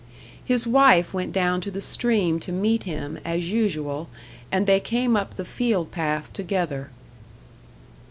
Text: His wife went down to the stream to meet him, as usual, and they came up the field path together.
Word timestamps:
His 0.43 0.65
wife 0.65 1.13
went 1.13 1.31
down 1.31 1.61
to 1.61 1.69
the 1.69 1.79
stream 1.79 2.39
to 2.39 2.51
meet 2.51 2.85
him, 2.85 3.19
as 3.23 3.51
usual, 3.51 4.09
and 4.51 4.65
they 4.65 4.79
came 4.79 5.15
up 5.15 5.35
the 5.35 5.45
field 5.45 5.91
path 5.91 6.33
together. 6.33 6.89